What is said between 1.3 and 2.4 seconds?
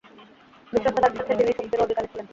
তিনি শক্তিরও অধিকারী ছিলেন।